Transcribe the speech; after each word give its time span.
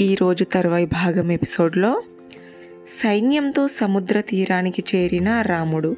ఈరోజు 0.00 0.44
తర్వాయి 0.44 0.86
భాగం 0.86 1.32
ఎపిసోడ్లో 1.32 2.02
సైన్యంతో 3.02 3.68
సముద్ర 3.68 4.20
తీరానికి 4.20 4.84
చేరిన 4.94 5.42
రాముడు 5.42 5.96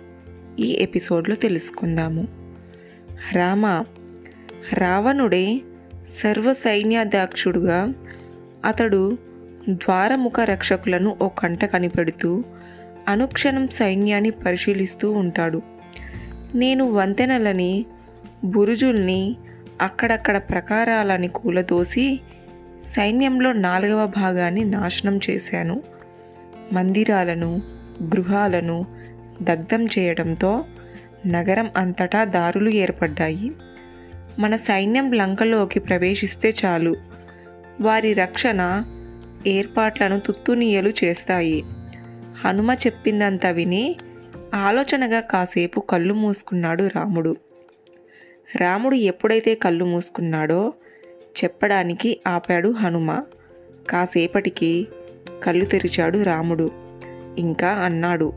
ఈ 0.58 0.76
ఎపిసోడ్లో 0.80 1.34
తెలుసుకుందాము. 1.34 2.28
రామ 3.32 3.84
రావణుడే 4.74 5.60
సర్వ 6.22 6.52
సైన్యాధ్యక్షుడుగా 6.52 7.92
అతడు 8.64 9.18
ద్వారముఖ 9.68 10.40
రక్షకులను 10.40 11.16
ఓ 11.22 11.28
కంట 11.28 11.64
కనిపెడుతూ 11.64 12.44
అనుక్షణం 13.08 13.68
సైన్యాన్ని 13.68 14.30
పరిశీలిస్తూ 14.30 15.12
ఉంటాడు. 15.12 15.62
నేను 16.54 16.90
వంతెనలని 16.90 17.86
బురుజుల్ని 18.44 19.36
అక్కడక్కడ 19.80 20.38
ప్రకారాలని 20.38 21.28
కూలదోసి 21.28 22.20
సైన్యంలో 22.92 23.52
నాలుగవ 23.52 24.06
భాగాన్ని 24.06 24.64
నాశనం 24.64 25.20
చేశాను. 25.30 25.82
మందిరాలను 26.72 27.62
గృహాలను 28.02 28.86
దగ్ధం 29.42 29.84
చేయడంతో 29.84 30.64
నగరం 31.26 31.70
అంతటా 31.76 32.24
దారులు 32.24 32.70
ఏర్పడ్డాయి. 32.70 33.52
మన 34.38 34.56
సైన్యం 34.56 35.12
లంకలోకి 35.12 35.80
ప్రవేశిస్తే 35.80 36.54
చాలు. 36.64 36.96
వారి 37.80 38.12
రక్షణ 38.12 38.84
ఏర్పాట్లను 39.46 40.20
తుత్తునీయలు 40.20 40.92
చేస్తాయి. 41.04 41.64
హనుమ 42.44 42.70
చెప్పిందంత 42.70 43.46
విని 43.46 43.96
ఆలోచనగా 44.54 45.20
కాసేపు 45.20 45.80
కళ్ళు 45.80 46.14
మూసుకున్నాడు 46.14 46.90
రాముడు. 46.96 47.36
రాముడు 48.56 48.94
ఎప్పుడైతే 48.94 49.54
కళ్ళు 49.54 49.84
మూసుకున్నాడో 49.84 50.72
చెప్పడానికి 51.44 52.20
ఆపాడు 52.26 52.68
హనుమ. 52.68 53.22
కాసేపటికి 53.90 54.88
కళ్ళు 55.44 55.64
తెరిచాడు 55.64 56.22
రాముడు. 56.22 56.70
ఇంకా 57.38 57.68
అన్నాడు 57.68 58.32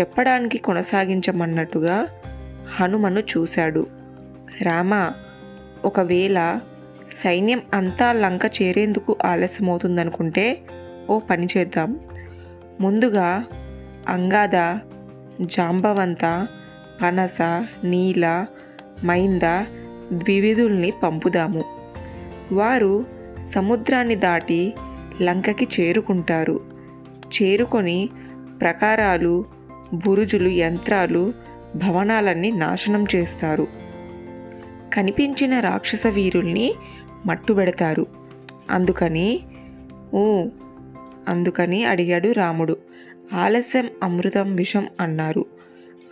చెప్పడానికి 0.00 0.58
కొనసాగించమన్నట్టుగా 0.58 2.06
హనుమను 2.76 3.20
చూశాడు. 3.20 3.86
రామ 4.62 5.10
ఒకవేళ 5.84 6.60
సైన్యం 7.24 7.62
అంతా 7.74 8.12
లంక 8.12 8.40
చేరేందుకు 8.62 9.16
ఆలస్యమవుతుందనుకుంటే 9.24 10.58
ఓ 11.10 11.18
పని 11.18 11.48
చేద్దాం. 11.56 12.00
ముందుగా 12.80 13.44
అంగాద 14.08 14.78
జాంబవంత 15.40 16.46
పనస 17.02 17.38
నీల 17.84 18.46
మైంద 19.04 19.64
ద్వివిధుల్ని 20.12 20.92
పంపుదాము. 21.02 21.79
వారు 22.52 23.04
సముద్రాన్ని 23.54 24.16
దాటి 24.16 24.74
లంకకి 25.22 25.68
చేరుకుంటారు. 25.80 26.60
చేరుకొని 27.42 28.08
ప్రకారాలు 28.60 29.44
బురుజులు 29.92 30.48
యంత్రాలు 30.48 31.32
భవనాలన్నీ 31.76 32.50
నాశనం 32.50 33.06
చేస్తారు. 33.14 33.66
కనిపించిన 34.94 35.60
రాక్షస 35.60 36.06
వీరుల్ని 36.06 36.74
మట్టుబెడతారు. 37.26 38.06
అందుకని 38.70 39.40
ఊ 40.14 40.46
అందుకని 41.28 41.84
అడిగాడు 41.84 42.32
రాముడు. 42.32 42.76
ఆలస్యం 43.32 43.90
అమృతం 44.02 44.56
విషం 44.56 44.86
అన్నారు. 45.00 45.46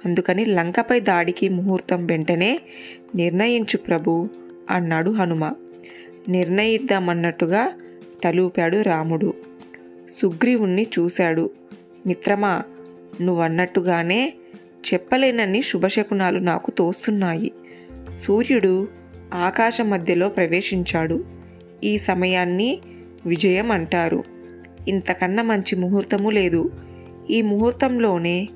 అందుకని 0.05 0.45
లంకపై 0.45 1.01
దాడికి 1.01 1.49
ముహూర్తం 1.49 2.07
వెంటనే 2.07 2.61
నిర్ణయించు 3.15 3.77
ప్రభు 3.77 4.29
అన్నాడు 4.71 5.11
హనుమ. 5.11 5.53
నిర్ణయిద్దామన్నట్టుగా 6.29 7.71
తలూపాడు 8.25 8.83
రాముడు. 8.83 9.35
సుగ్రీవుణ్ణి 10.23 10.87
చూశాడు. 10.99 11.51
మిత్రమా 12.07 12.63
నువ్వన్నట్టుగానే 13.21 14.35
చెప్పలేనన్ని 14.95 15.63
శుభశకునాలు 15.63 16.39
నాకు 16.39 16.71
తోస్తున్నాయి. 16.71 17.53
సూర్యుడు 18.13 18.89
ఆకాశ 19.35 19.81
మధ్యలో 19.81 20.29
ప్రవేశించాడు. 20.29 21.25
ఈ 21.85 21.99
సమయాన్ని 21.99 22.79
విజయం 23.27 23.71
అంటారు. 23.71 24.25
ఇంతకన్నా 24.89 25.43
మంచి 25.43 25.77
ముహూర్తము 25.77 26.31
లేదు. 26.31 26.71
ఈ 27.31 27.43
ముహూర్తంలోనే 27.43 28.49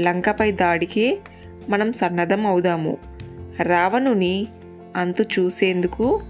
లంకపై 0.00 0.52
దాడికి 0.52 1.18
మనం 1.68 1.92
సన్నద్ధం 1.92 2.46
అవుదాము 2.46 2.98
రావణుని 3.62 4.46
అంతు 4.96 5.22
చూసేందుకు 5.22 6.20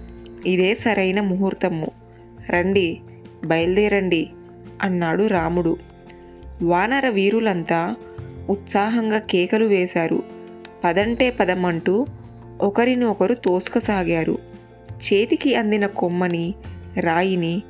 ఇదే 0.47 0.75
సరైన 0.75 1.21
ముహూర్తము. 1.21 1.91
రండి 2.51 3.01
బయలుదేరండి 3.47 4.31
అన్నాడు 4.83 5.27
రాముడు. 5.27 5.77
వానర 6.62 7.09
వీరులంతా 7.09 7.97
ఉత్సాహంగా 8.50 9.19
కేకలు 9.19 9.65
వేశారు. 9.65 10.23
పదంటే 10.84 11.31
పదమంటూ 11.31 12.06
ఒకరిని 12.61 13.05
ఒకరు 13.05 13.34
తోసుకసాగారు. 13.34 14.39
చేతికి 14.93 15.55
అందిన 15.55 15.87
కొమ్మని 15.87 16.55
రాయిని 17.00 17.62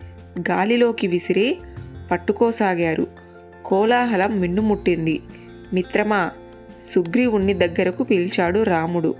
గాలిలోకి 0.50 1.06
విసిరి 1.06 1.59
పట్టుకోసాగారు. 2.10 3.06
కోలాహలం 3.64 4.41
మిన్నుముట్టింది. 4.41 5.20
మిత్రమా 5.72 6.30
సుగ్రీవుణ్ణి 6.94 7.54
దగ్గరకు 7.54 8.03
పిలిచాడు 8.03 8.62
రాముడు. 8.62 9.14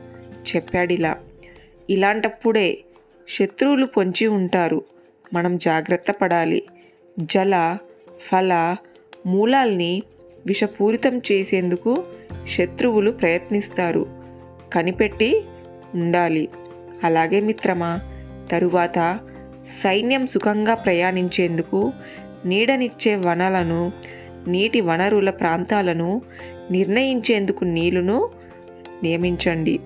చెప్పాడిలా 0.57 1.17
ఇలాంటప్పుడే 1.91 2.79
శత్రువులు 3.39 3.87
పొంచి 3.87 4.27
ఉంటారు. 4.27 4.85
మనం 5.35 5.59
జాగ్రత్త 5.59 6.11
పడాలి. 6.11 6.63
జల 7.19 7.79
ఫల 8.33 8.77
మూలాల్ని 9.27 10.03
విషపూరితం 10.47 11.19
చేసేందుకు 11.19 12.05
శత్రువులు 12.59 13.11
ప్రయత్నిస్తారు. 13.11 14.07
కనిపెట్టి 14.73 15.45
ఉండాలి. 15.95 16.49
అలాగే 17.05 17.41
మిత్రమా 17.41 18.01
తరువాత 18.51 19.21
సైన్యం 19.83 20.27
సుఖంగా 20.27 20.75
ప్రయాణించేందుకు 20.75 21.93
నీడనిచ్చే 22.45 23.17
వనలను 23.17 23.93
నీటి 24.49 24.81
వనరుల 24.81 25.31
ప్రాంతాలను 25.31 26.23
నిర్ణయించేందుకు 26.71 27.65
నీళ్ళను 27.65 28.29
నియమించండి. 29.03 29.81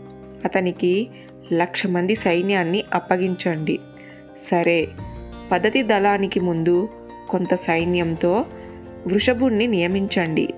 అతనికి 0.44 1.09
లక్ష 1.53 1.87
మంది 1.87 2.16
సైన్యాన్ని 2.16 2.84
అప్పగించండి. 2.94 3.78
సరే 4.50 4.88
పద్ధతి 5.50 5.82
దళానికి 5.82 6.41
ముందు 6.41 6.88
కొంత 7.31 7.55
సైన్యంతో 7.55 8.44
వృషభుణ్ణి 9.06 9.66
నియమించండి. 9.66 10.55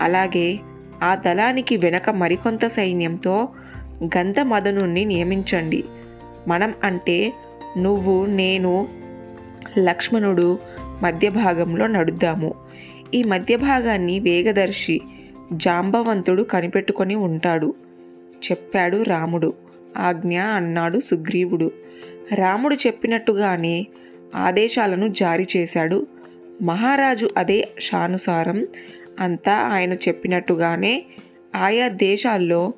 అలాగే 0.00 0.60
ఆ 1.02 1.14
దళానికి 1.14 1.76
వెనక 1.76 2.10
మరికొంత 2.10 2.66
సైన్యంతో 2.66 3.48
గంధమదనుణ్ణి 4.04 5.04
నియమించండి. 5.04 5.84
మనం 6.48 6.74
అంటే 6.84 7.32
నువ్వు 7.78 8.26
నేను 8.26 8.88
లక్ష్మణుడు 9.78 10.58
మధ్య 11.02 11.28
భాగంలో 11.28 11.86
నడుద్దాము. 11.86 12.54
ఈ 13.14 13.22
మధ్య 13.22 13.56
భాగాన్ని 13.56 14.20
వేగదర్శి 14.20 15.00
జాంబవంతుడు 15.52 16.42
కనిపెట్టుకొని 16.42 17.14
ఉంటాడు 17.14 17.74
చెప్పాడు 18.50 19.02
రాముడు. 19.02 19.54
ఆజ్ఞ 19.96 20.40
అన్నాడు 20.40 21.00
సుగ్రీవుడు. 21.00 21.72
రాముడు 22.34 22.74
చెప్పినట్టుగానే 22.74 23.86
ఆదేశాలను 24.34 25.08
జారీ 25.08 25.46
చేశాడు. 25.56 26.06
మహారాజు 26.62 27.28
అదే 27.36 27.68
షానుసారం 27.80 28.66
అంతా 29.20 29.54
ఆయన 29.54 29.94
చెప్పినట్టుగానే 29.94 31.04
ఆయా 31.54 31.88
దేశాల్లో 31.88 32.72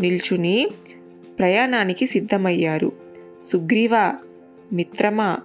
నిల్చుని 0.00 0.68
ప్రయాణానికి 1.38 2.06
సిద్ధమయ్యారు. 2.06 2.92
సుగ్రీవ 3.52 4.14
మిత్రమా 4.72 5.38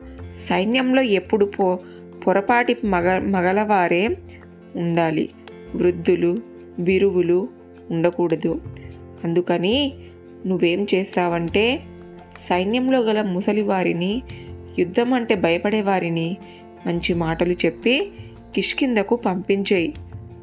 సైన్యంలో 0.50 1.02
ఎప్పుడు 1.02 1.46
పో 1.46 1.80
పొరపాటి 2.28 2.78
మగ 2.86 3.20
మగలవారే 3.20 4.18
ఉండాలి. 4.76 5.30
వృద్ధులు 5.76 6.38
బిరువులు 6.80 7.50
ఉండకూడదు. 7.92 8.62
అందుకని 9.24 9.94
నువ్వేం 10.48 10.88
చేస్తావంటే 10.96 11.80
సైన్యంలో 12.50 13.00
గల 13.00 13.22
ముసలివారిని 13.22 14.22
యుద్ధం 14.80 15.14
అంటే 15.14 15.36
భయపడేవారిని 15.36 16.38
మంచి 16.88 17.14
మాటలు 17.14 17.54
చెప్పి 17.54 18.12
కిష్కిందకు 18.56 19.16
పంపించేయి 19.16 19.94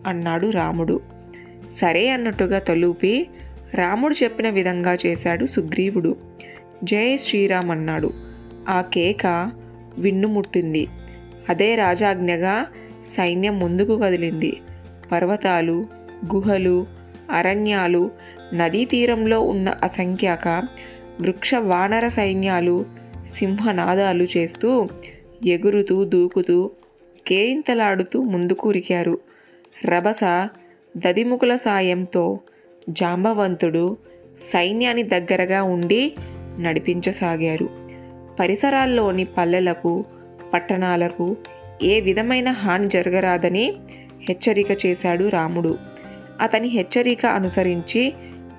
అన్నాడు 0.06 0.50
రాముడు. 0.50 1.00
సరే 1.80 2.08
అన్నట్టుగా 2.08 2.58
తలూపి 2.58 3.26
రాముడు 3.74 4.14
చెప్పిన 4.22 4.50
విధంగా 4.50 4.96
చేశాడు 5.06 5.46
సుగ్రీవుడు. 5.46 6.16
జై 6.84 7.16
శ్రీరామ్ 7.16 7.70
అన్నాడు. 7.70 8.12
ఆ 8.68 8.80
కేక 8.80 9.52
విన్నుముట్టింది 9.98 10.86
అదే 11.48 11.74
రాజాజ్ఞగా 11.74 12.66
సైన్యం 13.16 13.58
ముందుకు 13.58 13.98
కదిలింది. 13.98 14.56
పర్వతాలు 15.12 15.84
గుహలు 16.34 16.86
అరణ్యాలు 17.30 18.10
నదీ 18.56 18.84
తీరంలో 18.84 19.40
ఉన్న 19.40 19.74
అసంఖ్యాక 19.82 20.48
వృక్ష 21.20 21.54
వానర 21.54 22.08
సైన్యాలు 22.08 22.84
సింహనాదాలు 23.38 24.26
చేస్తూ 24.36 24.88
ఎగురుతూ 25.46 26.04
దూకుతూ 26.04 26.70
కేరింతలాడుతూ 27.26 28.22
ముందుకు 28.22 28.68
ఉరికారు 28.68 29.18
రభస 29.84 30.48
దదిముకుల 30.96 31.56
సాయంతో 31.56 32.40
జాంబవంతుడు 32.88 33.96
సైన్యాన్ని 34.52 35.02
దగ్గరగా 35.02 35.62
ఉండి 35.62 36.14
నడిపించసాగారు. 36.60 37.68
పరిసరాల్లోని 38.40 39.24
పల్లెలకు 39.24 40.04
పట్టణాలకు 40.52 41.36
ఏ 41.82 42.00
విధమైన 42.00 42.50
హాని 42.50 42.88
జరగరాదని 42.88 43.72
హెచ్చరిక 44.28 44.86
చేశాడు 44.86 45.28
రాముడు. 45.28 45.78
అతని 46.40 46.68
హెచ్చరిక 46.68 47.26
అనుసరించి 47.26 48.12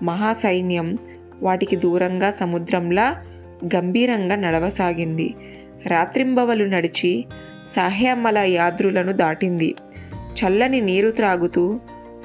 మహాసైన్యం 0.03 0.97
వాటికి 1.41 1.75
దూరంగా 1.75 2.31
సముద్రంలా 2.31 3.25
గంభీరంగా 3.75 4.35
నడవసాగింది. 4.35 5.33
రాత్రింబవలు 5.87 6.65
నడిచి 6.65 7.25
సాహ్యమల 7.75 8.37
యాద్రులను 8.37 9.11
దాటింది. 9.11 9.75
చల్లని 10.13 10.81
నీరు 10.81 11.11
త్రాగుతూ 11.11 11.79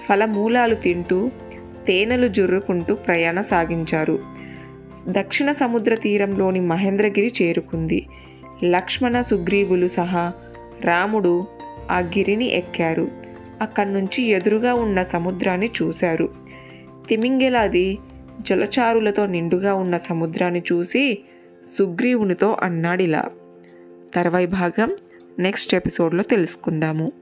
ఫలమూలాలు 0.09 0.75
తింటూ 0.75 1.31
తేనెలు 1.87 2.29
జుర్రుకుంటూ 2.29 2.95
ప్రయాణ 2.95 3.41
సాగించారు. 3.41 4.19
దక్షిణ 5.09 5.53
సముద్ర 5.53 5.95
తీరంలోని 5.95 6.61
మహేంద్రగిరి 6.61 7.33
చేరుకుంది. 7.43 8.07
లక్ష్మణ 8.65 9.21
సుగ్రీవులు 9.21 9.89
సహా 9.89 10.33
రాముడు 10.81 11.47
ఆ 11.91 11.99
గిరిని 11.99 12.45
ఎక్కారు. 12.45 13.09
అక్కడి 13.63 13.93
నుంచి 13.93 14.23
ఎదురుగా 14.23 14.75
ఉన్న 14.75 15.03
సముద్రాన్ని 15.03 15.71
చూశారు. 15.83 16.42
తిమింగిలాది 17.09 17.99
జలచారులతో 18.41 19.27
నిండుగా 19.27 19.75
ఉన్న 19.75 19.97
సముద్రాన్ని 19.97 20.63
చూసి 20.73 21.19
సుగ్రీవునితో 21.79 22.57
అన్నాడిలా. 22.63 23.25
తర్వాయి 24.15 24.47
భాగం 24.47 24.97
నెక్స్ట్ 25.39 25.75
ఎపిసోడ్లో 25.75 26.23
తెలుసుకుందాము. 26.23 27.13